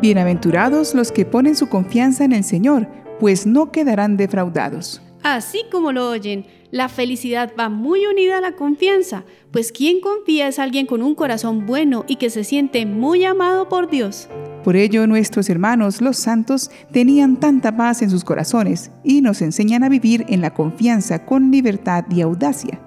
Bienaventurados 0.00 0.94
los 0.94 1.12
que 1.12 1.26
ponen 1.26 1.54
su 1.54 1.68
confianza 1.68 2.24
en 2.24 2.32
el 2.32 2.42
Señor, 2.42 2.88
pues 3.18 3.46
no 3.46 3.70
quedarán 3.70 4.16
defraudados. 4.16 5.02
Así 5.22 5.64
como 5.70 5.92
lo 5.92 6.08
oyen, 6.08 6.46
la 6.70 6.88
felicidad 6.88 7.52
va 7.58 7.68
muy 7.68 8.06
unida 8.06 8.38
a 8.38 8.40
la 8.40 8.52
confianza, 8.52 9.24
pues 9.50 9.72
quien 9.72 10.00
confía 10.00 10.48
es 10.48 10.58
alguien 10.58 10.86
con 10.86 11.02
un 11.02 11.14
corazón 11.14 11.66
bueno 11.66 12.06
y 12.08 12.16
que 12.16 12.30
se 12.30 12.44
siente 12.44 12.86
muy 12.86 13.26
amado 13.26 13.68
por 13.68 13.90
Dios. 13.90 14.30
Por 14.64 14.74
ello 14.74 15.06
nuestros 15.06 15.50
hermanos 15.50 16.00
los 16.00 16.16
santos 16.16 16.70
tenían 16.90 17.38
tanta 17.38 17.76
paz 17.76 18.00
en 18.00 18.08
sus 18.08 18.24
corazones 18.24 18.90
y 19.04 19.20
nos 19.20 19.42
enseñan 19.42 19.84
a 19.84 19.90
vivir 19.90 20.24
en 20.28 20.40
la 20.40 20.54
confianza 20.54 21.26
con 21.26 21.50
libertad 21.50 22.04
y 22.10 22.22
audacia. 22.22 22.80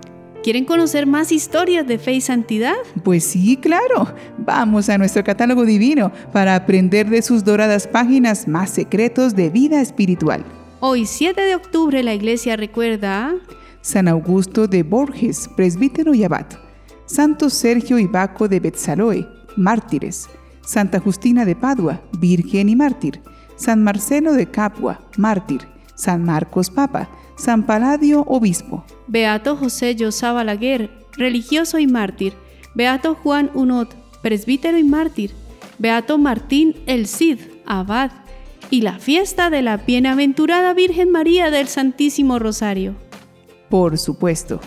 ¿Quieren 0.43 0.65
conocer 0.65 1.07
más 1.07 1.31
historias 1.31 1.87
de 1.87 1.97
fe 1.97 2.15
y 2.15 2.21
santidad? 2.21 2.75
Pues 3.05 3.23
sí, 3.23 3.55
claro. 3.55 4.13
Vamos 4.37 4.89
a 4.89 4.97
nuestro 4.97 5.23
catálogo 5.23 5.63
divino 5.63 6.11
para 6.33 6.55
aprender 6.55 7.09
de 7.09 7.21
sus 7.21 7.45
doradas 7.45 7.87
páginas 7.87 8.45
más 8.45 8.69
secretos 8.69 9.37
de 9.37 9.49
vida 9.49 9.79
espiritual. 9.79 10.43
Hoy, 10.81 11.05
7 11.05 11.39
de 11.39 11.55
octubre, 11.55 12.03
la 12.03 12.13
iglesia 12.13 12.57
recuerda 12.57 13.27
a 13.27 13.35
San 13.79 14.09
Augusto 14.09 14.67
de 14.67 14.83
Borges, 14.83 15.49
presbítero 15.55 16.13
y 16.13 16.25
abad. 16.25 16.47
Santo 17.05 17.49
Sergio 17.49 17.97
y 17.97 18.07
Baco 18.07 18.49
de 18.49 18.59
Betzaloe, 18.59 19.25
mártires. 19.55 20.27
Santa 20.65 20.99
Justina 20.99 21.45
de 21.45 21.55
Padua, 21.55 22.01
virgen 22.19 22.67
y 22.67 22.75
mártir. 22.75 23.21
San 23.55 23.81
Marcelo 23.81 24.33
de 24.33 24.51
Capua, 24.51 25.07
mártir. 25.15 25.61
San 25.95 26.25
Marcos 26.25 26.69
Papa. 26.69 27.09
San 27.43 27.63
Paladio, 27.63 28.21
obispo. 28.21 28.85
Beato 29.07 29.57
José 29.57 29.95
Yosá 29.95 30.31
Balaguer, 30.31 30.89
religioso 31.17 31.77
y 31.77 31.87
mártir. 31.87 32.31
Beato 32.73 33.15
Juan 33.15 33.51
Unot, 33.53 33.93
presbítero 34.21 34.77
y 34.77 34.85
mártir. 34.85 35.31
Beato 35.77 36.17
Martín 36.17 36.73
el 36.85 37.05
Cid, 37.05 37.39
abad. 37.65 38.11
Y 38.69 38.79
la 38.79 38.97
fiesta 38.97 39.49
de 39.49 39.61
la 39.61 39.75
bienaventurada 39.75 40.73
Virgen 40.73 41.11
María 41.11 41.51
del 41.51 41.67
Santísimo 41.67 42.39
Rosario. 42.39 42.95
Por 43.69 43.97
supuesto. 43.97 44.61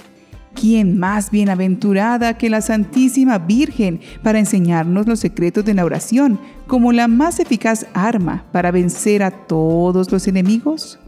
¿Quién 0.54 0.98
más 0.98 1.30
bienaventurada 1.30 2.36
que 2.36 2.50
la 2.50 2.60
Santísima 2.60 3.38
Virgen 3.38 4.00
para 4.22 4.38
enseñarnos 4.38 5.06
los 5.06 5.20
secretos 5.20 5.64
de 5.64 5.72
la 5.72 5.86
oración 5.86 6.38
como 6.66 6.92
la 6.92 7.08
más 7.08 7.40
eficaz 7.40 7.86
arma 7.94 8.44
para 8.52 8.70
vencer 8.70 9.22
a 9.22 9.30
todos 9.30 10.12
los 10.12 10.28
enemigos? 10.28 10.98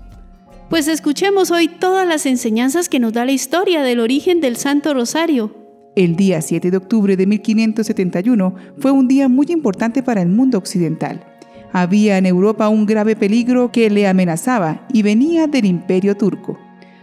Pues 0.68 0.86
escuchemos 0.86 1.50
hoy 1.50 1.68
todas 1.68 2.06
las 2.06 2.26
enseñanzas 2.26 2.90
que 2.90 3.00
nos 3.00 3.14
da 3.14 3.24
la 3.24 3.32
historia 3.32 3.82
del 3.82 4.00
origen 4.00 4.42
del 4.42 4.56
Santo 4.56 4.92
Rosario. 4.92 5.54
El 5.96 6.14
día 6.14 6.42
7 6.42 6.70
de 6.70 6.76
octubre 6.76 7.16
de 7.16 7.26
1571 7.26 8.54
fue 8.76 8.90
un 8.90 9.08
día 9.08 9.28
muy 9.28 9.46
importante 9.48 10.02
para 10.02 10.20
el 10.20 10.28
mundo 10.28 10.58
occidental. 10.58 11.24
Había 11.72 12.18
en 12.18 12.26
Europa 12.26 12.68
un 12.68 12.84
grave 12.84 13.16
peligro 13.16 13.72
que 13.72 13.88
le 13.88 14.06
amenazaba 14.06 14.86
y 14.92 15.00
venía 15.00 15.46
del 15.46 15.64
imperio 15.64 16.18
turco. 16.18 16.58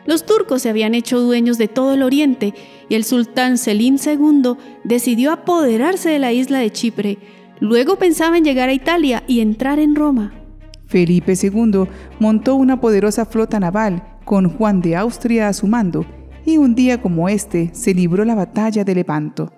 Los 0.06 0.28
turcos 0.28 0.62
se 0.62 0.70
habían 0.70 0.94
hecho 0.94 1.20
dueños 1.20 1.58
de 1.58 1.68
todo 1.68 1.96
el 1.96 2.04
oriente 2.04 2.54
y 2.88 2.94
el 2.94 3.04
sultán 3.04 3.58
Selim 3.58 3.98
II 3.98 4.58
decidió 4.84 5.32
apoderarse 5.32 6.10
de 6.10 6.20
la 6.20 6.32
isla 6.32 6.60
de 6.60 6.72
Chipre. 6.72 7.18
Luego 7.60 7.96
pensaba 7.96 8.38
en 8.38 8.44
llegar 8.44 8.70
a 8.70 8.74
Italia 8.74 9.24
y 9.26 9.40
entrar 9.40 9.80
en 9.80 9.96
Roma. 9.96 10.45
Felipe 10.88 11.34
II 11.42 11.88
montó 12.20 12.56
una 12.56 12.80
poderosa 12.80 13.26
flota 13.26 13.60
naval 13.60 14.04
con 14.24 14.50
Juan 14.50 14.82
de 14.82 14.96
Austria 14.96 15.48
a 15.48 15.54
su 15.54 15.68
mando 15.68 16.06
y 16.46 16.58
un 16.58 16.76
día 16.76 17.02
como 17.02 17.28
este 17.30 17.70
se 17.74 17.94
libró 17.94 18.24
la 18.26 18.36
batalla 18.36 18.84
de 18.84 18.96
Lepanto, 18.96 19.52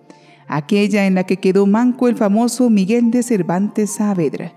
aquella 0.47 1.05
en 1.05 1.15
la 1.15 1.25
que 1.25 1.37
quedó 1.37 1.65
manco 1.65 2.07
el 2.07 2.15
famoso 2.15 2.69
Miguel 2.69 3.11
de 3.11 3.23
Cervantes 3.23 3.95
Saavedra. 3.95 4.53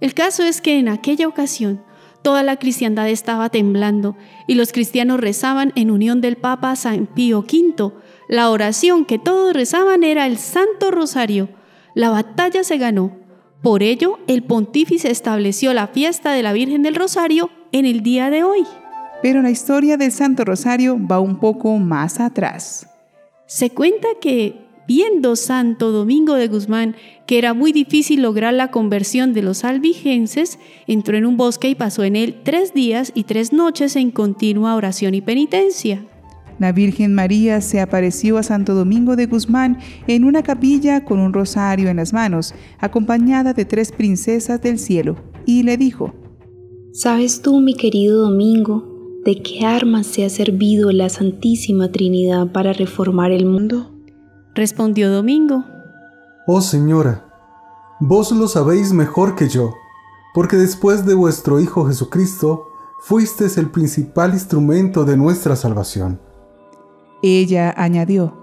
El 0.00 0.14
caso 0.14 0.42
es 0.42 0.60
que 0.60 0.78
en 0.78 0.88
aquella 0.88 1.28
ocasión 1.28 1.82
toda 2.22 2.42
la 2.42 2.56
cristiandad 2.56 3.08
estaba 3.08 3.50
temblando 3.50 4.16
y 4.46 4.54
los 4.54 4.72
cristianos 4.72 5.20
rezaban 5.20 5.72
en 5.76 5.90
unión 5.90 6.20
del 6.20 6.36
Papa 6.36 6.74
San 6.74 7.06
Pío 7.06 7.40
V. 7.40 7.92
La 8.28 8.50
oración 8.50 9.04
que 9.04 9.18
todos 9.18 9.52
rezaban 9.52 10.04
era 10.04 10.26
el 10.26 10.38
Santo 10.38 10.90
Rosario. 10.90 11.50
La 11.94 12.08
batalla 12.08 12.64
se 12.64 12.78
ganó 12.78 13.23
por 13.64 13.82
ello, 13.82 14.18
el 14.26 14.42
pontífice 14.42 15.10
estableció 15.10 15.72
la 15.72 15.88
fiesta 15.88 16.32
de 16.32 16.42
la 16.42 16.52
Virgen 16.52 16.82
del 16.82 16.94
Rosario 16.94 17.50
en 17.72 17.86
el 17.86 18.02
día 18.02 18.28
de 18.28 18.44
hoy. 18.44 18.60
Pero 19.22 19.40
la 19.40 19.50
historia 19.50 19.96
del 19.96 20.12
Santo 20.12 20.44
Rosario 20.44 20.98
va 21.00 21.18
un 21.18 21.40
poco 21.40 21.78
más 21.78 22.20
atrás. 22.20 22.86
Se 23.46 23.70
cuenta 23.70 24.06
que, 24.20 24.66
viendo 24.86 25.34
Santo 25.34 25.92
Domingo 25.92 26.34
de 26.34 26.48
Guzmán 26.48 26.94
que 27.26 27.38
era 27.38 27.54
muy 27.54 27.72
difícil 27.72 28.20
lograr 28.20 28.52
la 28.52 28.70
conversión 28.70 29.32
de 29.32 29.40
los 29.40 29.64
albigenses, 29.64 30.58
entró 30.86 31.16
en 31.16 31.24
un 31.24 31.38
bosque 31.38 31.70
y 31.70 31.74
pasó 31.74 32.04
en 32.04 32.16
él 32.16 32.42
tres 32.44 32.74
días 32.74 33.12
y 33.14 33.24
tres 33.24 33.54
noches 33.54 33.96
en 33.96 34.10
continua 34.10 34.76
oración 34.76 35.14
y 35.14 35.22
penitencia. 35.22 36.04
La 36.58 36.72
Virgen 36.72 37.14
María 37.14 37.60
se 37.60 37.80
apareció 37.80 38.38
a 38.38 38.42
Santo 38.42 38.74
Domingo 38.74 39.16
de 39.16 39.26
Guzmán 39.26 39.78
en 40.06 40.24
una 40.24 40.42
capilla 40.42 41.04
con 41.04 41.18
un 41.18 41.32
rosario 41.32 41.88
en 41.88 41.96
las 41.96 42.12
manos, 42.12 42.54
acompañada 42.78 43.52
de 43.52 43.64
tres 43.64 43.90
princesas 43.92 44.60
del 44.62 44.78
cielo, 44.78 45.16
y 45.46 45.64
le 45.64 45.76
dijo, 45.76 46.14
¿Sabes 46.92 47.42
tú, 47.42 47.60
mi 47.60 47.74
querido 47.74 48.22
Domingo, 48.22 48.84
de 49.24 49.42
qué 49.42 49.66
armas 49.66 50.06
se 50.06 50.24
ha 50.24 50.30
servido 50.30 50.92
la 50.92 51.08
Santísima 51.08 51.90
Trinidad 51.90 52.52
para 52.52 52.72
reformar 52.72 53.32
el 53.32 53.46
mundo? 53.46 53.90
Respondió 54.54 55.10
Domingo. 55.10 55.64
Oh 56.46 56.60
Señora, 56.60 57.26
vos 57.98 58.30
lo 58.30 58.46
sabéis 58.46 58.92
mejor 58.92 59.34
que 59.34 59.48
yo, 59.48 59.74
porque 60.34 60.56
después 60.56 61.04
de 61.04 61.14
vuestro 61.14 61.58
Hijo 61.58 61.86
Jesucristo, 61.86 62.68
fuisteis 63.00 63.58
el 63.58 63.70
principal 63.70 64.32
instrumento 64.32 65.04
de 65.04 65.16
nuestra 65.16 65.56
salvación. 65.56 66.20
Ella 67.26 67.72
añadió, 67.74 68.34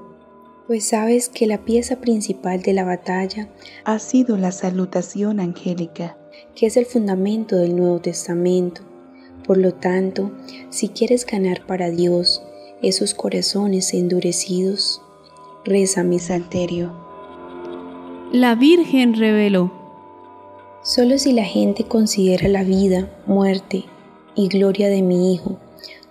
Pues 0.65 0.85
sabes 0.85 1.29
que 1.29 1.45
la 1.45 1.59
pieza 1.59 1.97
principal 1.97 2.63
de 2.63 2.73
la 2.73 2.83
batalla 2.83 3.47
ha 3.83 3.99
sido 3.99 4.37
la 4.37 4.51
salutación 4.51 5.39
angélica, 5.39 6.17
que 6.55 6.65
es 6.65 6.77
el 6.77 6.87
fundamento 6.87 7.57
del 7.57 7.75
Nuevo 7.75 8.01
Testamento. 8.01 8.81
Por 9.45 9.59
lo 9.59 9.75
tanto, 9.75 10.31
si 10.71 10.89
quieres 10.89 11.27
ganar 11.27 11.67
para 11.67 11.91
Dios 11.91 12.41
esos 12.81 13.13
corazones 13.13 13.93
endurecidos, 13.93 14.99
reza 15.63 16.03
mi 16.03 16.17
salterio. 16.17 16.91
La 18.31 18.55
Virgen 18.55 19.13
reveló. 19.13 19.71
Solo 20.81 21.19
si 21.19 21.33
la 21.33 21.45
gente 21.45 21.83
considera 21.83 22.47
la 22.47 22.63
vida, 22.63 23.11
muerte 23.27 23.85
y 24.33 24.47
gloria 24.47 24.89
de 24.89 25.03
mi 25.03 25.35
Hijo 25.35 25.59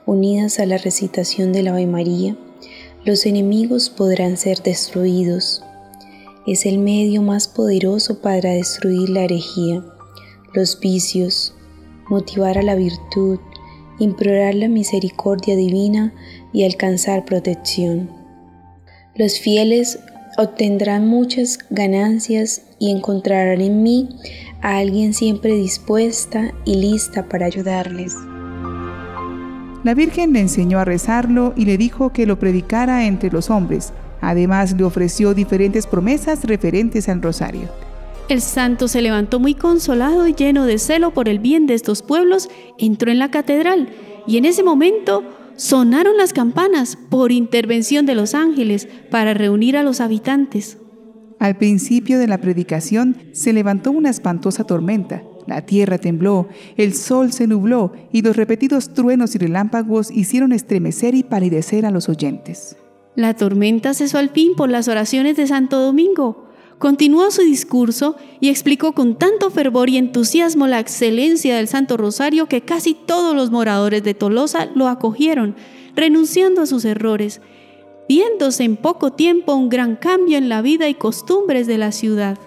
unidas 0.06 0.60
a 0.60 0.66
la 0.66 0.78
recitación 0.78 1.52
de 1.52 1.64
la 1.64 1.72
Ave 1.72 1.87
María, 1.87 2.37
los 3.05 3.25
enemigos 3.25 3.88
podrán 3.88 4.37
ser 4.37 4.62
destruidos. 4.62 5.62
Es 6.47 6.66
el 6.66 6.78
medio 6.78 7.22
más 7.22 7.49
poderoso 7.49 8.21
para 8.21 8.50
destruir 8.50 9.09
la 9.09 9.25
herejía, 9.25 9.83
los 10.53 10.78
vicios, 10.81 11.55
motivar 12.09 12.59
a 12.59 12.62
la 12.62 12.75
virtud, 12.75 13.38
implorar 13.99 14.55
la 14.55 14.69
misericordia 14.69 15.56
divina 15.56 16.15
y 16.53 16.65
alcanzar 16.65 17.25
protección. 17.25 18.11
Los 19.15 19.38
fieles 19.38 19.99
obtendrán 20.37 21.06
muchas 21.06 21.59
ganancias 21.71 22.62
y 22.78 22.91
encontrarán 22.91 23.61
en 23.61 23.82
mí 23.82 24.09
a 24.62 24.78
alguien 24.78 25.15
siempre 25.15 25.55
dispuesta 25.55 26.53
y 26.65 26.77
lista 26.77 27.28
para 27.28 27.47
ayudarles. 27.47 28.15
La 29.83 29.95
Virgen 29.95 30.35
le 30.35 30.41
enseñó 30.41 30.79
a 30.79 30.85
rezarlo 30.85 31.55
y 31.57 31.65
le 31.65 31.79
dijo 31.79 32.13
que 32.13 32.27
lo 32.27 32.39
predicara 32.39 33.07
entre 33.07 33.31
los 33.31 33.49
hombres. 33.49 33.93
Además 34.21 34.75
le 34.77 34.85
ofreció 34.85 35.32
diferentes 35.32 35.87
promesas 35.87 36.44
referentes 36.44 37.09
al 37.09 37.23
rosario. 37.23 37.69
El 38.29 38.43
santo 38.43 38.88
se 38.88 39.00
levantó 39.00 39.41
muy 39.41 39.55
consolado 39.55 40.27
y 40.29 40.35
lleno 40.35 40.67
de 40.67 40.79
celo 40.79 41.12
por 41.12 41.29
el 41.29 41.38
bien 41.38 41.67
de 41.67 41.75
estos 41.75 42.03
pueblos, 42.03 42.49
entró 42.79 43.11
en 43.11 43.19
la 43.19 43.31
catedral 43.31 43.88
y 44.27 44.37
en 44.37 44.44
ese 44.44 44.62
momento 44.62 45.25
sonaron 45.56 46.17
las 46.17 46.33
campanas 46.33 46.97
por 47.09 47.33
intervención 47.33 48.06
de 48.06 48.15
los 48.15 48.35
ángeles 48.35 48.87
para 49.11 49.35
reunir 49.35 49.76
a 49.76 49.83
los 49.83 50.00
habitantes. 50.00 50.79
Al 51.41 51.56
principio 51.56 52.19
de 52.19 52.29
la 52.29 52.38
predicación 52.38 53.17
se 53.33 53.55
levantó 53.55 53.91
una 53.91 54.11
espantosa 54.11 54.65
tormenta. 54.65 55.23
La 55.46 55.66
tierra 55.66 55.98
tembló, 55.98 56.48
el 56.76 56.94
sol 56.94 57.32
se 57.32 57.46
nubló 57.46 57.92
y 58.12 58.22
los 58.22 58.37
repetidos 58.37 58.94
truenos 58.94 59.34
y 59.34 59.38
relámpagos 59.38 60.10
hicieron 60.10 60.52
estremecer 60.52 61.14
y 61.14 61.22
palidecer 61.22 61.87
a 61.87 61.90
los 61.90 62.08
oyentes. 62.08 62.76
La 63.16 63.34
tormenta 63.34 63.92
cesó 63.94 64.19
al 64.19 64.31
fin 64.31 64.54
por 64.56 64.70
las 64.70 64.88
oraciones 64.88 65.37
de 65.37 65.46
Santo 65.46 65.81
Domingo. 65.81 66.46
Continuó 66.78 67.31
su 67.31 67.42
discurso 67.42 68.16
y 68.40 68.48
explicó 68.48 68.92
con 68.92 69.19
tanto 69.19 69.50
fervor 69.50 69.90
y 69.90 69.98
entusiasmo 69.98 70.66
la 70.66 70.81
excelencia 70.81 71.56
del 71.56 71.69
Santo 71.69 71.96
Rosario 71.96 72.46
que 72.46 72.62
casi 72.62 72.94
todos 72.94 73.34
los 73.34 73.50
moradores 73.50 74.02
de 74.02 74.14
Tolosa 74.14 74.66
lo 74.75 74.88
acogieron, 74.88 75.56
renunciando 75.94 76.62
a 76.62 76.66
sus 76.66 76.84
errores, 76.84 77.42
viéndose 78.08 78.64
en 78.64 78.76
poco 78.76 79.12
tiempo 79.12 79.54
un 79.54 79.69
gran 79.69 79.96
cambio 79.96 80.38
en 80.38 80.48
la 80.48 80.62
vida 80.62 80.88
y 80.88 80.94
costumbres 80.94 81.66
de 81.66 81.78
la 81.78 81.92
ciudad. 81.92 82.38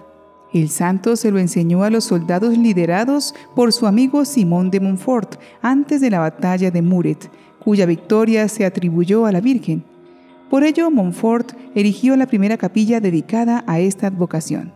El 0.54 0.70
santo 0.70 1.16
se 1.16 1.32
lo 1.32 1.40
enseñó 1.40 1.84
a 1.84 1.90
los 1.90 2.04
soldados 2.04 2.56
liderados 2.56 3.34
por 3.56 3.74
su 3.74 3.88
amigo 3.88 4.24
Simón 4.24 4.70
de 4.70 4.80
Montfort 4.80 5.40
antes 5.64 6.00
de 6.00 6.12
la 6.12 6.20
batalla 6.20 6.70
de 6.70 6.82
Muret, 6.84 7.32
cuya 7.60 7.88
victoria 7.88 8.48
se 8.48 8.64
atribuyó 8.64 9.26
a 9.26 9.32
la 9.32 9.42
Virgen. 9.42 9.84
Por 10.52 10.64
ello, 10.64 10.92
Montfort 10.92 11.54
erigió 11.74 12.16
la 12.16 12.28
primera 12.28 12.58
capilla 12.58 13.00
dedicada 13.00 13.64
a 13.66 13.80
esta 13.80 14.06
advocación. 14.08 14.72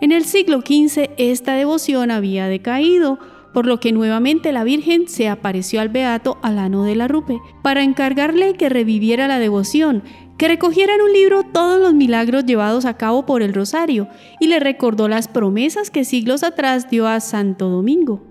En 0.00 0.10
el 0.10 0.24
siglo 0.24 0.62
XV 0.62 1.10
esta 1.18 1.54
devoción 1.54 2.10
había 2.10 2.46
decaído, 2.48 3.18
por 3.52 3.66
lo 3.66 3.80
que 3.80 3.92
nuevamente 3.92 4.52
la 4.52 4.64
Virgen 4.64 5.08
se 5.08 5.28
apareció 5.28 5.80
al 5.80 5.88
beato 5.88 6.38
Alano 6.42 6.84
de 6.84 6.94
la 6.94 7.08
Rupe 7.08 7.38
para 7.62 7.82
encargarle 7.82 8.54
que 8.54 8.68
reviviera 8.68 9.28
la 9.28 9.38
devoción, 9.38 10.02
que 10.38 10.48
recogiera 10.48 10.94
en 10.94 11.02
un 11.02 11.12
libro 11.12 11.42
todos 11.42 11.80
los 11.80 11.92
milagros 11.94 12.46
llevados 12.46 12.84
a 12.84 12.96
cabo 12.96 13.26
por 13.26 13.42
el 13.42 13.52
Rosario 13.52 14.08
y 14.40 14.46
le 14.46 14.60
recordó 14.60 15.08
las 15.08 15.28
promesas 15.28 15.90
que 15.90 16.04
siglos 16.04 16.42
atrás 16.42 16.88
dio 16.88 17.06
a 17.06 17.20
Santo 17.20 17.68
Domingo. 17.68 18.24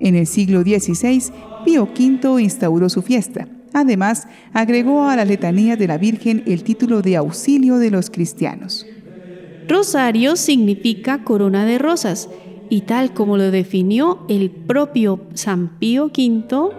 En 0.00 0.14
el 0.14 0.26
siglo 0.26 0.62
XVI, 0.62 1.32
Pío 1.64 1.84
V 1.84 2.42
instauró 2.42 2.88
su 2.88 3.02
fiesta. 3.02 3.48
Además, 3.72 4.28
agregó 4.52 5.08
a 5.08 5.16
la 5.16 5.24
letanía 5.24 5.76
de 5.76 5.88
la 5.88 5.98
Virgen 5.98 6.42
el 6.46 6.62
título 6.62 7.02
de 7.02 7.16
auxilio 7.16 7.78
de 7.78 7.90
los 7.90 8.08
cristianos. 8.10 8.86
Rosario 9.68 10.36
significa 10.36 11.24
corona 11.24 11.66
de 11.66 11.78
rosas 11.78 12.30
y 12.70 12.82
tal 12.82 13.12
como 13.12 13.36
lo 13.36 13.50
definió 13.50 14.24
el 14.28 14.50
propio 14.50 15.20
San 15.34 15.78
Pío 15.78 16.06
V, 16.06 16.70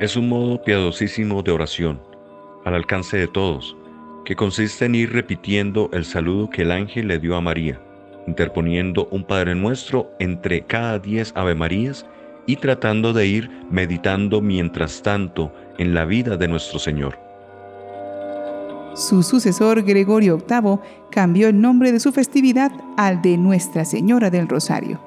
es 0.00 0.14
un 0.14 0.28
modo 0.28 0.62
piadosísimo 0.62 1.42
de 1.42 1.52
oración, 1.52 2.00
al 2.64 2.74
alcance 2.74 3.16
de 3.16 3.28
todos, 3.28 3.76
que 4.26 4.36
consiste 4.36 4.84
en 4.84 4.94
ir 4.94 5.12
repitiendo 5.12 5.88
el 5.94 6.04
saludo 6.04 6.50
que 6.50 6.62
el 6.62 6.70
ángel 6.70 7.08
le 7.08 7.18
dio 7.18 7.34
a 7.34 7.40
María, 7.40 7.80
interponiendo 8.26 9.08
un 9.10 9.24
Padre 9.24 9.54
Nuestro 9.54 10.10
entre 10.18 10.66
cada 10.66 10.98
diez 10.98 11.32
Ave 11.34 11.54
Marías 11.54 12.04
y 12.44 12.56
tratando 12.56 13.12
de 13.14 13.26
ir 13.26 13.50
meditando 13.70 14.42
mientras 14.42 15.00
tanto 15.00 15.50
en 15.78 15.94
la 15.94 16.04
vida 16.04 16.36
de 16.36 16.48
nuestro 16.48 16.78
Señor. 16.78 17.18
Su 18.94 19.22
sucesor 19.22 19.82
Gregorio 19.82 20.38
VIII 20.38 20.78
cambió 21.10 21.48
el 21.48 21.60
nombre 21.60 21.92
de 21.92 22.00
su 22.00 22.12
festividad 22.12 22.72
al 22.96 23.22
de 23.22 23.36
Nuestra 23.38 23.84
Señora 23.84 24.30
del 24.30 24.48
Rosario. 24.48 25.05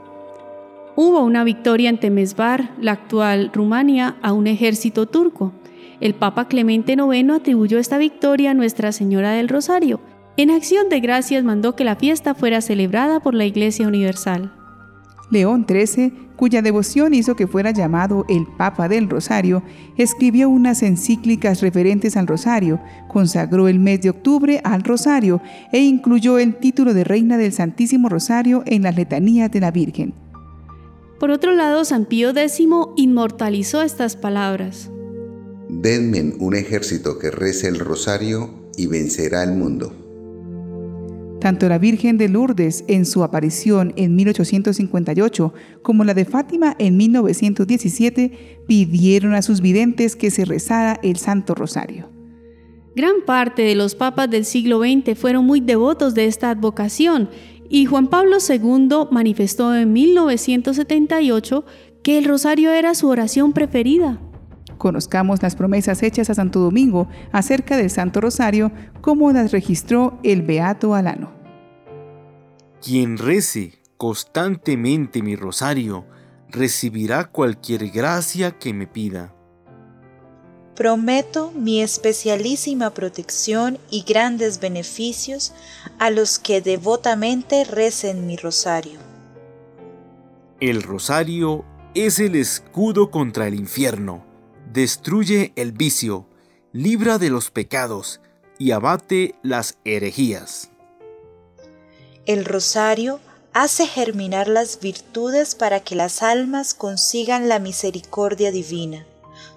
Hubo 1.02 1.24
una 1.24 1.46
victoria 1.46 1.90
en 1.90 1.98
Temesvar, 1.98 2.72
la 2.82 2.92
actual 2.92 3.52
Rumania, 3.54 4.18
a 4.22 4.34
un 4.34 4.48
ejército 4.48 5.06
turco. 5.06 5.54
El 6.02 6.14
Papa 6.14 6.50
Clemente 6.50 6.92
IX 6.92 7.30
atribuyó 7.32 7.80
esta 7.80 7.98
victoria 7.98 8.52
a 8.52 8.54
Nuestra 8.54 8.92
Señora 8.92 9.32
del 9.32 9.48
Rosario. 9.48 10.02
En 10.36 10.52
acción 10.52 10.90
de 10.90 11.00
gracias 11.00 11.46
mandó 11.46 11.74
que 11.78 11.86
la 11.86 11.96
fiesta 11.96 12.36
fuera 12.36 12.60
celebrada 12.60 13.22
por 13.22 13.34
la 13.34 13.46
Iglesia 13.46 13.88
Universal. 13.88 14.52
León 15.32 15.66
XIII, 15.66 16.12
cuya 16.36 16.62
devoción 16.62 17.14
hizo 17.14 17.34
que 17.34 17.48
fuera 17.48 17.72
llamado 17.72 18.26
el 18.28 18.46
Papa 18.58 18.90
del 18.90 19.10
Rosario, 19.10 19.64
escribió 19.96 20.50
unas 20.50 20.84
encíclicas 20.84 21.62
referentes 21.62 22.18
al 22.18 22.28
Rosario, 22.28 22.78
consagró 23.08 23.70
el 23.70 23.80
mes 23.80 24.02
de 24.02 24.10
octubre 24.10 24.60
al 24.66 24.84
Rosario 24.84 25.42
e 25.72 25.80
incluyó 25.80 26.40
el 26.40 26.58
título 26.58 26.94
de 26.94 27.06
Reina 27.06 27.38
del 27.38 27.54
Santísimo 27.54 28.10
Rosario 28.10 28.64
en 28.66 28.84
las 28.84 28.98
letanías 28.98 29.50
de 29.50 29.62
la 29.62 29.72
Virgen. 29.72 30.14
Por 31.20 31.32
otro 31.32 31.54
lado, 31.54 31.84
San 31.84 32.06
Pío 32.06 32.30
X 32.30 32.62
inmortalizó 32.96 33.82
estas 33.82 34.16
palabras. 34.16 34.90
Denme 35.68 36.36
un 36.40 36.56
ejército 36.56 37.20
que 37.20 37.30
rece 37.30 37.68
el 37.68 37.78
rosario 37.78 38.50
y 38.78 38.88
vencerá 38.88 39.44
el 39.44 39.52
mundo. 39.52 39.94
Tanto 41.42 41.68
la 41.70 41.78
Virgen 41.78 42.18
de 42.18 42.30
Lourdes 42.30 42.84
en 42.88 43.06
su 43.06 43.24
aparición 43.24 43.94
en 43.96 44.16
1858 44.16 45.54
como 45.82 46.04
la 46.04 46.14
de 46.14 46.26
Fátima 46.26 46.76
en 46.80 46.98
1917 46.98 48.64
pidieron 48.68 49.34
a 49.34 49.42
sus 49.42 49.62
videntes 49.62 50.16
que 50.16 50.32
se 50.32 50.46
rezara 50.46 51.00
el 51.04 51.18
Santo 51.18 51.54
Rosario. 51.54 52.10
Gran 52.96 53.24
parte 53.26 53.62
de 53.62 53.76
los 53.76 53.96
papas 53.96 54.30
del 54.30 54.44
siglo 54.44 54.82
XX 54.82 55.18
fueron 55.18 55.46
muy 55.46 55.62
devotos 55.62 56.16
de 56.16 56.26
esta 56.26 56.50
advocación 56.50 57.30
y 57.70 57.86
Juan 57.86 58.08
Pablo 58.08 58.38
II 58.48 59.08
manifestó 59.12 59.76
en 59.76 59.94
1978 59.94 61.66
que 62.04 62.18
el 62.18 62.26
rosario 62.26 62.72
era 62.72 62.96
su 62.96 63.08
oración 63.08 63.54
preferida. 63.54 64.20
Conozcamos 64.78 65.44
las 65.44 65.56
promesas 65.56 66.02
hechas 66.04 66.30
a 66.30 66.34
Santo 66.34 66.60
Domingo 66.60 67.08
acerca 67.32 67.78
del 67.78 67.90
Santo 67.90 68.22
Rosario, 68.22 68.72
como 69.02 69.32
las 69.32 69.52
registró 69.52 70.20
el 70.24 70.42
Beato 70.42 70.96
Alano. 70.96 71.32
Quien 72.82 73.18
rece 73.18 73.80
constantemente 73.98 75.22
mi 75.22 75.36
rosario, 75.36 76.06
recibirá 76.48 77.26
cualquier 77.26 77.90
gracia 77.90 78.52
que 78.52 78.74
me 78.74 78.88
pida. 78.88 79.36
Prometo 80.80 81.52
mi 81.52 81.84
especialísima 81.84 82.96
protección 82.96 83.78
y 83.92 84.02
grandes 84.02 84.60
beneficios 84.60 85.54
a 86.00 86.10
los 86.10 86.40
que 86.40 86.62
devotamente 86.62 87.64
recen 87.66 88.26
mi 88.26 88.36
rosario. 88.36 89.00
El 90.60 90.82
rosario 90.82 91.64
es 91.94 92.20
el 92.20 92.36
escudo 92.36 93.12
contra 93.12 93.48
el 93.48 93.54
infierno 93.54 94.28
destruye 94.72 95.52
el 95.56 95.72
vicio, 95.72 96.26
libra 96.72 97.18
de 97.18 97.30
los 97.30 97.50
pecados 97.50 98.22
y 98.58 98.72
abate 98.72 99.36
las 99.42 99.78
herejías. 99.84 100.70
El 102.26 102.46
rosario 102.46 103.20
hace 103.54 103.88
germinar 103.88 104.48
las 104.48 104.80
virtudes 104.80 105.56
para 105.56 105.80
que 105.80 105.96
las 105.96 106.22
almas 106.22 106.74
consigan 106.74 107.50
la 107.50 107.60
misericordia 107.60 108.52
divina. 108.52 109.06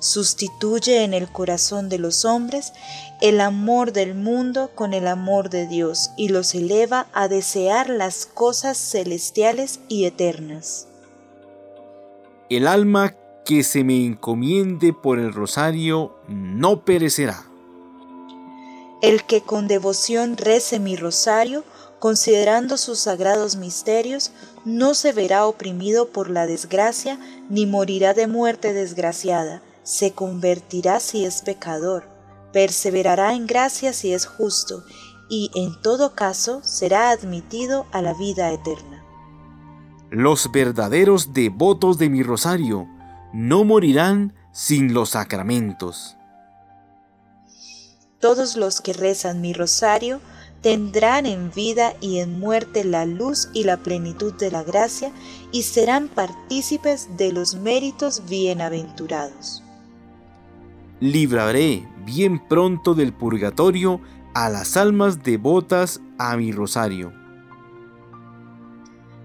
Sustituye 0.03 1.05
en 1.05 1.15
el 1.15 1.31
corazón 1.31 1.89
de 1.89 1.97
los 1.97 2.25
hombres 2.25 2.73
el 3.21 3.41
amor 3.41 3.93
del 3.93 4.17
mundo 4.17 4.73
con 4.75 4.95
el 4.95 5.07
amor 5.07 5.49
de 5.49 5.69
Dios 5.69 6.11
y 6.17 6.29
los 6.29 6.57
eleva 6.57 7.07
a 7.13 7.29
desear 7.29 7.89
las 7.89 8.27
cosas 8.27 8.77
celestiales 8.77 9.79
y 9.87 10.07
eternas. 10.07 10.89
El 12.51 12.67
alma 12.67 13.15
que 13.45 13.63
se 13.63 13.85
me 13.85 14.05
encomiende 14.05 14.93
por 14.93 15.21
el 15.21 15.33
rosario 15.33 16.17
no 16.27 16.85
perecerá. 16.85 17.45
El 19.03 19.25
que 19.25 19.41
con 19.41 19.69
devoción 19.69 20.37
rece 20.37 20.81
mi 20.81 20.97
rosario, 20.97 21.63
considerando 22.01 22.77
sus 22.77 22.99
sagrados 22.99 23.55
misterios, 23.55 24.33
no 24.65 24.95
se 24.95 25.13
verá 25.13 25.47
oprimido 25.47 26.09
por 26.09 26.29
la 26.29 26.49
desgracia, 26.49 27.21
ni 27.49 27.67
morirá 27.67 28.15
de 28.15 28.27
muerte 28.27 28.73
desgraciada, 28.73 29.63
se 29.83 30.13
convertirá 30.13 31.01
si 31.01 31.25
es 31.25 31.43
pecador, 31.43 32.09
perseverará 32.53 33.35
en 33.35 33.47
gracia 33.47 33.93
si 33.93 34.13
es 34.13 34.27
justo, 34.27 34.85
y 35.29 35.51
en 35.55 35.81
todo 35.81 36.15
caso 36.15 36.61
será 36.63 37.11
admitido 37.11 37.87
a 37.93 38.03
la 38.03 38.15
vida 38.15 38.51
eterna. 38.53 39.05
Los 40.11 40.53
verdaderos 40.53 41.33
devotos 41.33 41.99
de 41.99 42.11
mi 42.11 42.23
rosario, 42.23 42.87
no 43.33 43.65
morirán 43.65 44.35
sin 44.53 44.93
los 44.93 45.11
sacramentos. 45.11 46.17
Todos 48.21 48.57
los 48.57 48.81
que 48.81 48.93
rezan 48.93 49.41
mi 49.41 49.53
rosario 49.53 50.21
tendrán 50.61 51.27
en 51.27 51.51
vida 51.51 51.95
y 52.01 52.19
en 52.19 52.39
muerte 52.39 52.85
la 52.85 53.05
luz 53.05 53.49
y 53.53 53.65
la 53.65 53.79
plenitud 53.79 54.35
de 54.35 54.51
la 54.51 54.63
gracia 54.63 55.11
y 55.51 55.63
serán 55.63 56.09
partícipes 56.09 57.17
de 57.17 57.33
los 57.33 57.57
méritos 57.57 58.23
bienaventurados. 58.29 59.62
Libraré 61.03 61.85
bien 62.05 62.39
pronto 62.39 62.95
del 62.95 63.13
purgatorio 63.13 64.01
a 64.35 64.49
las 64.49 64.77
almas 64.77 65.25
devotas 65.25 66.01
a 66.17 66.37
mi 66.37 66.53
rosario. 66.53 67.13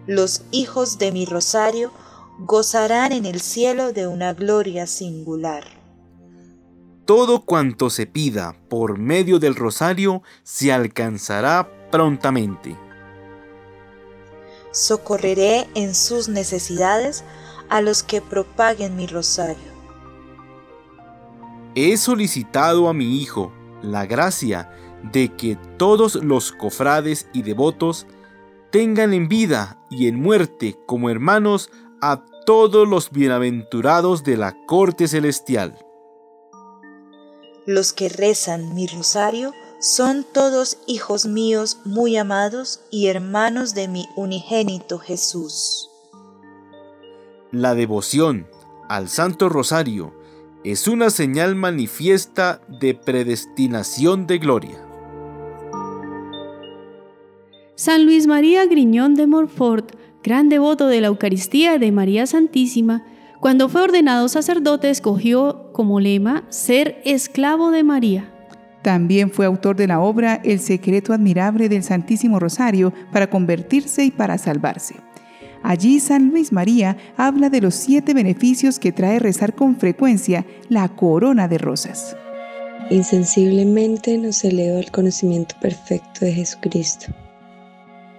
Los 0.07 0.41
hijos 0.49 0.97
de 0.97 1.11
mi 1.11 1.27
rosario 1.27 1.91
gozarán 2.39 3.11
en 3.11 3.27
el 3.27 3.41
cielo 3.41 3.93
de 3.93 4.07
una 4.07 4.33
gloria 4.33 4.87
singular. 4.87 5.65
Todo 7.05 7.45
cuanto 7.45 7.91
se 7.91 8.07
pida 8.07 8.55
por 8.69 8.97
medio 8.97 9.37
del 9.37 9.53
rosario 9.53 10.23
se 10.41 10.73
alcanzará 10.73 11.69
prontamente. 11.91 12.75
Socorreré 14.71 15.69
en 15.75 15.93
sus 15.93 16.27
necesidades 16.27 17.23
a 17.69 17.81
los 17.81 18.01
que 18.01 18.19
propaguen 18.19 18.95
mi 18.95 19.05
rosario. 19.05 19.76
He 21.79 21.95
solicitado 21.97 22.89
a 22.89 22.93
mi 22.95 23.21
Hijo 23.21 23.51
la 23.83 24.07
gracia 24.07 24.71
de 25.13 25.35
que 25.35 25.59
todos 25.77 26.15
los 26.15 26.51
cofrades 26.51 27.27
y 27.33 27.43
devotos 27.43 28.07
tengan 28.71 29.13
en 29.13 29.27
vida 29.27 29.79
y 29.91 30.07
en 30.07 30.19
muerte 30.19 30.75
como 30.87 31.11
hermanos 31.11 31.69
a 32.01 32.25
todos 32.47 32.87
los 32.87 33.11
bienaventurados 33.11 34.23
de 34.23 34.37
la 34.37 34.55
corte 34.65 35.07
celestial. 35.07 35.77
Los 37.67 37.93
que 37.93 38.09
rezan 38.09 38.73
mi 38.73 38.87
rosario 38.87 39.53
son 39.79 40.25
todos 40.33 40.79
hijos 40.87 41.27
míos 41.27 41.77
muy 41.85 42.17
amados 42.17 42.79
y 42.89 43.05
hermanos 43.05 43.75
de 43.75 43.87
mi 43.87 44.07
unigénito 44.15 44.97
Jesús. 44.97 45.91
La 47.51 47.75
devoción 47.75 48.47
al 48.89 49.09
Santo 49.09 49.47
Rosario 49.47 50.16
es 50.63 50.87
una 50.87 51.09
señal 51.09 51.55
manifiesta 51.55 52.61
de 52.67 52.93
predestinación 52.93 54.27
de 54.27 54.37
gloria. 54.37 54.83
San 57.75 58.05
Luis 58.05 58.27
María 58.27 58.65
Griñón 58.65 59.15
de 59.15 59.27
Morfort, 59.27 59.91
gran 60.23 60.49
devoto 60.49 60.87
de 60.87 60.99
la 60.99 61.07
Eucaristía 61.07 61.77
de 61.77 61.91
María 61.91 62.25
Santísima, 62.25 63.05
cuando 63.39 63.69
fue 63.69 63.83
ordenado 63.83 64.27
sacerdote 64.29 64.89
escogió 64.89 65.71
como 65.73 65.99
lema 65.99 66.43
ser 66.49 67.01
esclavo 67.05 67.69
de 67.71 67.83
María. 67.83 68.33
También 68.81 69.29
fue 69.29 69.45
autor 69.45 69.75
de 69.75 69.87
la 69.87 69.99
obra 69.99 70.41
El 70.43 70.59
secreto 70.59 71.13
admirable 71.13 71.69
del 71.69 71.83
Santísimo 71.83 72.39
Rosario 72.39 72.93
para 73.11 73.29
convertirse 73.29 74.05
y 74.05 74.11
para 74.11 74.37
salvarse. 74.37 74.95
Allí 75.67 75.99
San 75.99 76.29
Luis 76.29 76.53
María 76.53 76.95
habla 77.17 77.49
de 77.49 77.59
los 77.59 77.75
siete 77.75 78.13
beneficios 78.13 78.79
que 78.79 78.93
trae 78.93 79.19
rezar 79.19 79.53
con 79.53 79.75
frecuencia 79.75 80.45
la 80.69 80.87
corona 80.87 81.49
de 81.49 81.57
rosas. 81.57 82.15
Insensiblemente 82.89 84.17
nos 84.17 84.45
eleva 84.45 84.79
al 84.79 84.89
conocimiento 84.91 85.55
perfecto 85.59 86.23
de 86.23 86.31
Jesucristo. 86.31 87.07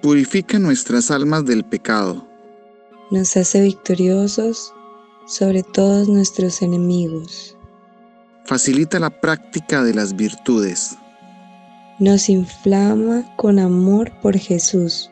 Purifica 0.02 0.59
nuestras 0.59 1.11
almas 1.11 1.47
del 1.47 1.64
pecado. 1.64 2.28
Nos 3.11 3.35
hace 3.38 3.62
victoriosos 3.62 4.75
sobre 5.26 5.62
todos 5.62 6.07
nuestros 6.07 6.61
enemigos. 6.61 7.57
Facilita 8.45 8.99
la 8.99 9.09
práctica 9.09 9.83
de 9.83 9.95
las 9.95 10.14
virtudes. 10.14 10.99
Nos 11.99 12.28
inflama 12.28 13.25
con 13.37 13.59
amor 13.59 14.12
por 14.21 14.37
Jesús. 14.37 15.11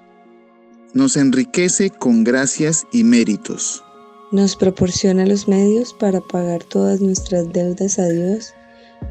Nos 0.96 1.18
enriquece 1.18 1.90
con 1.90 2.24
gracias 2.24 2.86
y 2.90 3.04
méritos. 3.04 3.84
Nos 4.32 4.56
proporciona 4.56 5.26
los 5.26 5.46
medios 5.46 5.92
para 5.92 6.22
pagar 6.22 6.64
todas 6.64 7.02
nuestras 7.02 7.52
deudas 7.52 7.98
a 7.98 8.08
Dios 8.08 8.54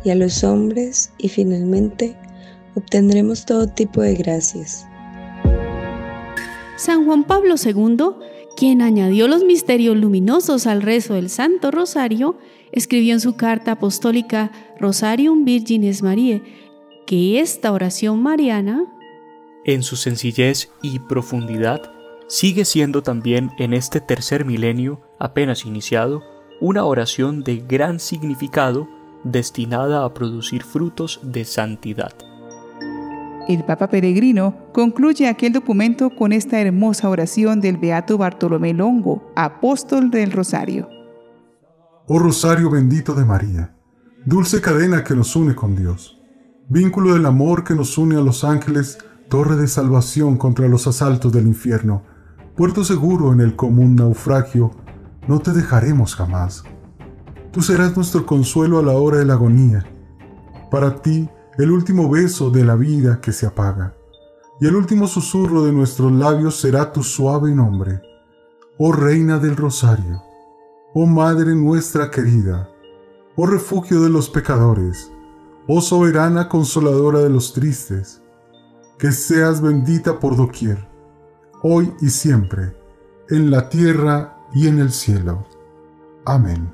y 0.04 0.10
a 0.10 0.16
los 0.16 0.44
hombres 0.44 1.12
y 1.20 1.30
finalmente 1.30 2.18
obtendremos 2.74 3.46
todo 3.46 3.68
tipo 3.68 4.02
de 4.02 4.16
gracias. 4.16 4.88
San 6.76 7.06
Juan 7.06 7.24
Pablo 7.24 7.54
II 7.64 8.16
quien 8.58 8.82
añadió 8.82 9.28
los 9.28 9.44
misterios 9.44 9.96
luminosos 9.96 10.66
al 10.66 10.82
rezo 10.82 11.14
del 11.14 11.30
Santo 11.30 11.70
Rosario, 11.70 12.36
escribió 12.72 13.14
en 13.14 13.20
su 13.20 13.36
carta 13.36 13.74
apostólica 13.74 14.52
Rosarium 14.80 15.46
Virgines 15.46 16.02
Mariae 16.02 16.42
que 17.06 17.40
esta 17.42 17.72
oración 17.72 18.24
mariana, 18.24 18.86
en 19.66 19.84
su 19.84 19.96
sencillez 19.96 20.70
y 20.82 21.00
profundidad, 21.00 21.92
sigue 22.28 22.66
siendo 22.66 23.04
también 23.04 23.52
en 23.58 23.74
este 23.74 24.00
tercer 24.00 24.46
milenio 24.46 25.02
apenas 25.20 25.66
iniciado 25.66 26.24
una 26.62 26.86
oración 26.86 27.44
de 27.44 27.58
gran 27.58 28.00
significado 28.00 28.88
destinada 29.24 30.06
a 30.06 30.14
producir 30.14 30.64
frutos 30.64 31.20
de 31.24 31.44
santidad. 31.46 32.14
El 33.48 33.64
Papa 33.64 33.90
Peregrino 33.90 34.56
concluye 34.74 35.28
aquel 35.28 35.54
documento 35.54 36.10
con 36.10 36.32
esta 36.32 36.60
hermosa 36.60 37.10
oración 37.10 37.62
del 37.62 37.78
Beato 37.78 38.18
Bartolomé 38.18 38.74
Longo, 38.74 39.32
apóstol 39.36 40.10
del 40.10 40.32
Rosario. 40.32 40.90
Oh 42.08 42.20
Rosario 42.20 42.72
bendito 42.72 43.14
de 43.14 43.26
María, 43.26 43.76
dulce 44.26 44.62
cadena 44.62 45.04
que 45.04 45.16
nos 45.16 45.36
une 45.36 45.54
con 45.54 45.76
Dios, 45.76 46.20
vínculo 46.70 47.14
del 47.14 47.26
amor 47.26 47.64
que 47.64 47.76
nos 47.76 47.98
une 47.98 48.16
a 48.16 48.22
los 48.22 48.44
ángeles, 48.44 48.98
torre 49.30 49.56
de 49.56 49.68
salvación 49.68 50.38
contra 50.38 50.68
los 50.68 50.88
asaltos 50.88 51.32
del 51.32 51.48
infierno, 51.48 52.04
puerto 52.56 52.84
seguro 52.84 53.34
en 53.34 53.42
el 53.42 53.56
común 53.56 53.96
naufragio, 53.96 54.72
no 55.28 55.40
te 55.40 55.52
dejaremos 55.52 56.16
jamás. 56.16 56.64
Tú 57.52 57.62
serás 57.62 57.96
nuestro 57.96 58.26
consuelo 58.26 58.80
a 58.80 58.84
la 58.84 58.94
hora 58.94 59.18
de 59.18 59.26
la 59.26 59.34
agonía. 59.34 59.86
Para 60.70 61.02
ti, 61.02 61.30
el 61.58 61.72
último 61.72 62.10
beso 62.10 62.50
de 62.50 62.66
la 62.66 62.76
vida 62.76 63.22
que 63.22 63.32
se 63.32 63.46
apaga, 63.46 63.96
y 64.60 64.68
el 64.68 64.76
último 64.76 65.08
susurro 65.08 65.64
de 65.64 65.72
nuestros 65.72 66.12
labios 66.12 66.60
será 66.60 66.92
tu 66.92 67.04
suave 67.04 67.54
nombre. 67.54 68.02
Oh 68.78 68.92
Reina 68.92 69.40
del 69.40 69.56
Rosario, 69.56 70.22
oh 70.94 71.06
Madre 71.06 71.56
nuestra 71.56 72.12
querida, 72.12 72.70
oh 73.38 73.46
refugio 73.46 74.02
de 74.02 74.10
los 74.10 74.30
pecadores, 74.30 75.12
oh 75.68 75.80
soberana 75.80 76.50
consoladora 76.50 77.20
de 77.20 77.30
los 77.30 77.54
tristes, 77.54 78.22
que 78.98 79.12
seas 79.12 79.62
bendita 79.62 80.20
por 80.20 80.38
doquier, 80.38 80.88
hoy 81.62 81.92
y 82.02 82.10
siempre, 82.10 82.74
en 83.30 83.52
la 83.52 83.70
tierra 83.70 84.38
y 84.54 84.68
en 84.68 84.80
el 84.80 84.92
cielo. 84.92 85.46
Amén. 86.26 86.72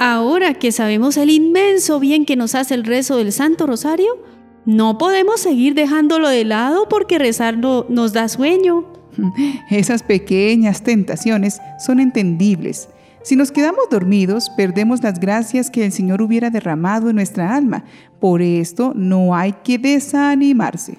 Ahora 0.00 0.54
que 0.54 0.72
sabemos 0.72 1.16
el 1.16 1.30
inmenso 1.30 2.00
bien 2.00 2.26
que 2.26 2.34
nos 2.34 2.56
hace 2.56 2.74
el 2.74 2.84
rezo 2.84 3.16
del 3.16 3.32
Santo 3.32 3.66
Rosario, 3.66 4.18
no 4.64 4.98
podemos 4.98 5.40
seguir 5.40 5.74
dejándolo 5.74 6.28
de 6.28 6.44
lado 6.44 6.88
porque 6.88 7.18
rezar 7.18 7.56
nos 7.58 8.12
da 8.12 8.28
sueño. 8.28 8.92
Esas 9.70 10.02
pequeñas 10.02 10.82
tentaciones 10.82 11.60
son 11.84 12.00
entendibles. 12.00 12.88
Si 13.22 13.36
nos 13.36 13.52
quedamos 13.52 13.88
dormidos, 13.88 14.50
perdemos 14.50 15.02
las 15.02 15.20
gracias 15.20 15.70
que 15.70 15.84
el 15.84 15.92
Señor 15.92 16.22
hubiera 16.22 16.50
derramado 16.50 17.08
en 17.08 17.16
nuestra 17.16 17.54
alma. 17.54 17.84
Por 18.20 18.42
esto 18.42 18.92
no 18.96 19.36
hay 19.36 19.52
que 19.64 19.78
desanimarse. 19.78 20.98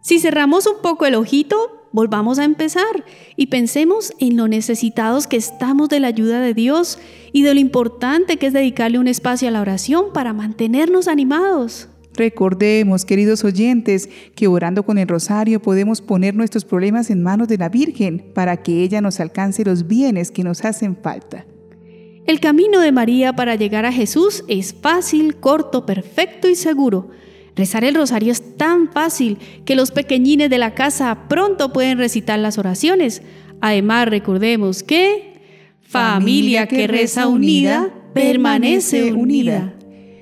Si 0.00 0.18
cerramos 0.18 0.66
un 0.66 0.80
poco 0.82 1.04
el 1.04 1.14
ojito, 1.14 1.56
volvamos 1.92 2.38
a 2.38 2.44
empezar 2.44 3.04
y 3.36 3.48
pensemos 3.48 4.14
en 4.18 4.38
lo 4.38 4.48
necesitados 4.48 5.26
que 5.26 5.36
estamos 5.36 5.90
de 5.90 6.00
la 6.00 6.08
ayuda 6.08 6.40
de 6.40 6.54
Dios 6.54 6.98
y 7.32 7.42
de 7.42 7.52
lo 7.52 7.60
importante 7.60 8.38
que 8.38 8.46
es 8.46 8.54
dedicarle 8.54 8.98
un 8.98 9.08
espacio 9.08 9.48
a 9.48 9.50
la 9.50 9.60
oración 9.60 10.06
para 10.14 10.32
mantenernos 10.32 11.06
animados. 11.06 11.90
Recordemos, 12.14 13.04
queridos 13.04 13.44
oyentes, 13.44 14.08
que 14.34 14.48
orando 14.48 14.84
con 14.84 14.96
el 14.96 15.06
rosario 15.06 15.60
podemos 15.60 16.00
poner 16.00 16.34
nuestros 16.34 16.64
problemas 16.64 17.10
en 17.10 17.22
manos 17.22 17.46
de 17.46 17.58
la 17.58 17.68
Virgen 17.68 18.32
para 18.34 18.56
que 18.56 18.82
ella 18.82 19.00
nos 19.00 19.20
alcance 19.20 19.64
los 19.64 19.86
bienes 19.86 20.30
que 20.30 20.42
nos 20.42 20.64
hacen 20.64 20.96
falta. 20.96 21.44
El 22.28 22.40
camino 22.40 22.80
de 22.80 22.92
María 22.92 23.32
para 23.32 23.54
llegar 23.54 23.86
a 23.86 23.90
Jesús 23.90 24.44
es 24.48 24.74
fácil, 24.74 25.36
corto, 25.36 25.86
perfecto 25.86 26.46
y 26.46 26.56
seguro. 26.56 27.08
Rezar 27.56 27.84
el 27.84 27.94
rosario 27.94 28.30
es 28.30 28.58
tan 28.58 28.92
fácil 28.92 29.38
que 29.64 29.74
los 29.74 29.92
pequeñines 29.92 30.50
de 30.50 30.58
la 30.58 30.74
casa 30.74 31.26
pronto 31.26 31.72
pueden 31.72 31.96
recitar 31.96 32.38
las 32.38 32.58
oraciones. 32.58 33.22
Además, 33.62 34.08
recordemos 34.08 34.82
que 34.82 35.40
familia 35.80 36.66
que 36.66 36.86
reza 36.86 37.28
unida 37.28 37.88
permanece 38.12 39.10
unida. 39.14 39.72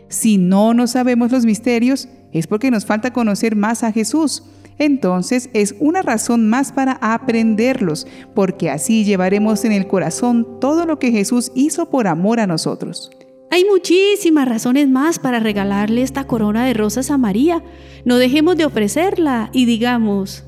Si 0.08 0.38
no 0.38 0.74
nos 0.74 0.92
sabemos 0.92 1.32
los 1.32 1.44
misterios, 1.44 2.08
es 2.32 2.46
porque 2.46 2.70
nos 2.70 2.86
falta 2.86 3.12
conocer 3.12 3.56
más 3.56 3.82
a 3.82 3.90
Jesús. 3.90 4.44
Entonces 4.78 5.48
es 5.52 5.74
una 5.80 6.02
razón 6.02 6.48
más 6.48 6.72
para 6.72 6.98
aprenderlos, 7.00 8.06
porque 8.34 8.70
así 8.70 9.04
llevaremos 9.04 9.64
en 9.64 9.72
el 9.72 9.86
corazón 9.86 10.60
todo 10.60 10.84
lo 10.84 10.98
que 10.98 11.10
Jesús 11.10 11.52
hizo 11.54 11.90
por 11.90 12.06
amor 12.06 12.40
a 12.40 12.46
nosotros. 12.46 13.10
Hay 13.50 13.64
muchísimas 13.64 14.48
razones 14.48 14.88
más 14.88 15.18
para 15.18 15.40
regalarle 15.40 16.02
esta 16.02 16.24
corona 16.24 16.66
de 16.66 16.74
rosas 16.74 17.10
a 17.10 17.16
María. 17.16 17.62
No 18.04 18.18
dejemos 18.18 18.56
de 18.56 18.64
ofrecerla 18.64 19.50
y 19.52 19.66
digamos, 19.66 20.44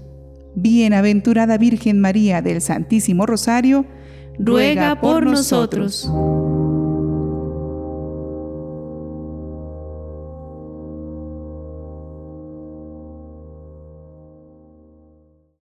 Bienaventurada 0.54 1.56
Virgen 1.58 2.00
María 2.00 2.42
del 2.42 2.60
Santísimo 2.60 3.24
Rosario, 3.24 3.86
ruega 4.38 5.00
por 5.00 5.24
nosotros. 5.24 6.10